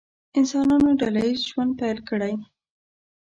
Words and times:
انسانانو 0.39 0.89
ډله 0.99 1.21
ییز 1.27 1.41
ژوند 1.49 1.71
پیل 1.79 1.97
کړی. 2.09 2.33